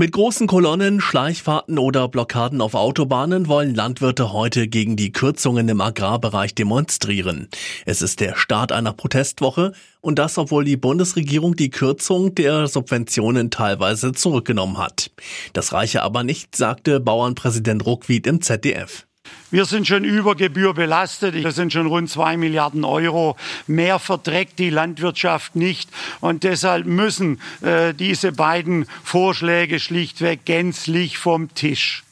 Mit 0.00 0.12
großen 0.12 0.46
Kolonnen, 0.46 1.00
Schleichfahrten 1.00 1.76
oder 1.76 2.06
Blockaden 2.06 2.60
auf 2.60 2.74
Autobahnen 2.74 3.48
wollen 3.48 3.74
Landwirte 3.74 4.32
heute 4.32 4.68
gegen 4.68 4.94
die 4.94 5.10
Kürzungen 5.10 5.68
im 5.68 5.80
Agrarbereich 5.80 6.54
demonstrieren. 6.54 7.48
Es 7.84 8.00
ist 8.00 8.20
der 8.20 8.36
Start 8.36 8.70
einer 8.70 8.92
Protestwoche 8.92 9.72
und 10.00 10.20
das, 10.20 10.38
obwohl 10.38 10.64
die 10.64 10.76
Bundesregierung 10.76 11.56
die 11.56 11.70
Kürzung 11.70 12.32
der 12.36 12.68
Subventionen 12.68 13.50
teilweise 13.50 14.12
zurückgenommen 14.12 14.78
hat. 14.78 15.10
Das 15.52 15.72
reiche 15.72 16.04
aber 16.04 16.22
nicht, 16.22 16.54
sagte 16.54 17.00
Bauernpräsident 17.00 17.84
Ruckwied 17.84 18.28
im 18.28 18.40
ZDF. 18.40 19.07
Wir 19.50 19.64
sind 19.64 19.86
schon 19.86 20.04
über 20.04 20.34
Gebühr 20.34 20.74
belastet. 20.74 21.42
Das 21.42 21.54
sind 21.54 21.72
schon 21.72 21.86
rund 21.86 22.10
zwei 22.10 22.36
Milliarden 22.36 22.84
Euro. 22.84 23.36
Mehr 23.66 23.98
verträgt 23.98 24.58
die 24.58 24.70
Landwirtschaft 24.70 25.56
nicht. 25.56 25.90
Und 26.20 26.44
deshalb 26.44 26.86
müssen 26.86 27.40
äh, 27.62 27.94
diese 27.94 28.32
beiden 28.32 28.86
Vorschläge 29.02 29.80
schlichtweg 29.80 30.44
gänzlich 30.44 31.16
vom 31.16 31.54
Tisch. 31.54 32.04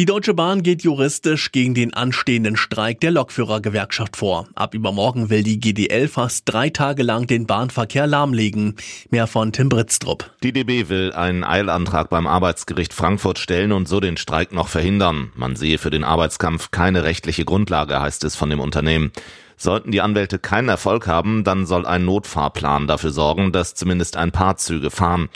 Die 0.00 0.06
Deutsche 0.06 0.32
Bahn 0.32 0.62
geht 0.62 0.82
juristisch 0.82 1.52
gegen 1.52 1.74
den 1.74 1.92
anstehenden 1.92 2.56
Streik 2.56 3.00
der 3.00 3.10
Lokführergewerkschaft 3.10 4.16
vor. 4.16 4.48
Ab 4.54 4.72
übermorgen 4.72 5.28
will 5.28 5.42
die 5.42 5.60
GDL 5.60 6.08
fast 6.08 6.44
drei 6.46 6.70
Tage 6.70 7.02
lang 7.02 7.26
den 7.26 7.46
Bahnverkehr 7.46 8.06
lahmlegen. 8.06 8.76
Mehr 9.10 9.26
von 9.26 9.52
Tim 9.52 9.68
Britztrup. 9.68 10.30
Die 10.42 10.54
DB 10.54 10.88
will 10.88 11.12
einen 11.12 11.44
Eilantrag 11.44 12.08
beim 12.08 12.26
Arbeitsgericht 12.26 12.94
Frankfurt 12.94 13.38
stellen 13.38 13.72
und 13.72 13.88
so 13.88 14.00
den 14.00 14.16
Streik 14.16 14.54
noch 14.54 14.68
verhindern. 14.68 15.32
Man 15.34 15.54
sehe 15.54 15.76
für 15.76 15.90
den 15.90 16.02
Arbeitskampf 16.04 16.70
keine 16.70 17.04
rechtliche 17.04 17.44
Grundlage, 17.44 18.00
heißt 18.00 18.24
es 18.24 18.36
von 18.36 18.48
dem 18.48 18.60
Unternehmen. 18.60 19.12
Sollten 19.58 19.90
die 19.90 20.00
Anwälte 20.00 20.38
keinen 20.38 20.70
Erfolg 20.70 21.08
haben, 21.08 21.44
dann 21.44 21.66
soll 21.66 21.84
ein 21.84 22.06
Notfahrplan 22.06 22.86
dafür 22.86 23.10
sorgen, 23.10 23.52
dass 23.52 23.74
zumindest 23.74 24.16
ein 24.16 24.32
paar 24.32 24.56
Züge 24.56 24.90
fahren. 24.90 25.28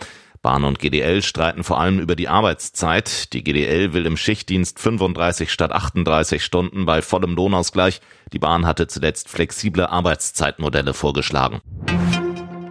Bahn 0.45 0.65
und 0.65 0.79
GDL 0.79 1.23
streiten 1.23 1.65
vor 1.65 1.81
allem 1.81 1.99
über 1.99 2.15
die 2.15 2.29
Arbeitszeit. 2.29 3.33
Die 3.33 3.43
GDL 3.43 3.95
will 3.95 4.05
im 4.05 4.19
Schichtdienst 4.19 4.79
35 4.79 5.51
statt 5.51 5.73
38 5.73 6.45
Stunden 6.45 6.85
bei 6.85 7.01
vollem 7.03 7.35
Lohnausgleich. 7.35 8.01
Die 8.33 8.39
Bahn 8.39 8.67
hatte 8.67 8.87
zuletzt 8.87 9.31
flexible 9.31 9.87
Arbeitszeitmodelle 9.87 10.93
vorgeschlagen. 10.93 11.63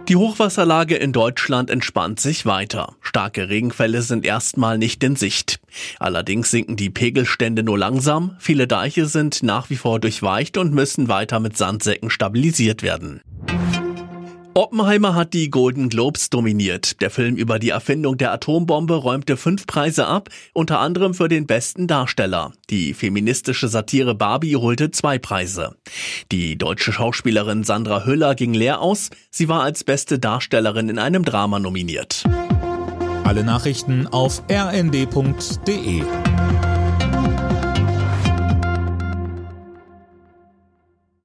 Die 0.08 0.16
Hochwasserlage 0.16 0.96
in 0.96 1.12
Deutschland 1.12 1.68
entspannt 1.68 2.20
sich 2.20 2.46
weiter. 2.46 2.94
Starke 3.00 3.48
Regenfälle 3.48 4.02
sind 4.02 4.24
erstmal 4.24 4.78
nicht 4.78 5.02
in 5.02 5.16
Sicht. 5.16 5.58
Allerdings 5.98 6.50
sinken 6.50 6.76
die 6.76 6.90
Pegelstände 6.90 7.62
nur 7.64 7.78
langsam. 7.78 8.36
Viele 8.38 8.68
Deiche 8.68 9.06
sind 9.06 9.42
nach 9.42 9.70
wie 9.70 9.76
vor 9.76 9.98
durchweicht 9.98 10.58
und 10.58 10.74
müssen 10.74 11.08
weiter 11.08 11.40
mit 11.40 11.56
Sandsäcken 11.56 12.10
stabilisiert 12.10 12.82
werden. 12.82 13.22
Oppenheimer 14.56 15.16
hat 15.16 15.34
die 15.34 15.50
Golden 15.50 15.88
Globes 15.88 16.30
dominiert. 16.30 17.00
Der 17.00 17.10
Film 17.10 17.34
über 17.34 17.58
die 17.58 17.70
Erfindung 17.70 18.16
der 18.16 18.30
Atombombe 18.32 18.94
räumte 18.94 19.36
fünf 19.36 19.66
Preise 19.66 20.06
ab, 20.06 20.28
unter 20.52 20.78
anderem 20.78 21.12
für 21.12 21.28
den 21.28 21.48
besten 21.48 21.88
Darsteller. 21.88 22.52
Die 22.70 22.94
feministische 22.94 23.66
Satire 23.66 24.14
Barbie 24.14 24.54
holte 24.54 24.92
zwei 24.92 25.18
Preise. 25.18 25.74
Die 26.30 26.56
deutsche 26.56 26.92
Schauspielerin 26.92 27.64
Sandra 27.64 28.04
Hüller 28.06 28.36
ging 28.36 28.54
leer 28.54 28.80
aus. 28.80 29.10
Sie 29.28 29.48
war 29.48 29.62
als 29.62 29.82
beste 29.82 30.20
Darstellerin 30.20 30.88
in 30.88 31.00
einem 31.00 31.24
Drama 31.24 31.58
nominiert. 31.58 32.22
Alle 33.24 33.42
Nachrichten 33.42 34.06
auf 34.06 34.44
rnd.de 34.48 36.04